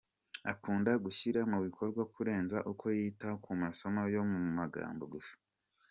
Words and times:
Akunda 0.51 0.91
gushyira 1.05 1.39
mu 1.51 1.57
bikorwa 1.65 2.01
kurenza 2.13 2.57
uko 2.71 2.85
yita 2.97 3.29
ku 3.43 3.51
masomo 3.61 4.01
yo 4.15 4.21
mu 4.31 4.39
magambo 4.57 5.03
gusa. 5.13 5.33